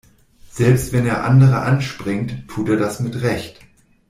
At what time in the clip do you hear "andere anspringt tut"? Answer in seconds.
1.23-2.69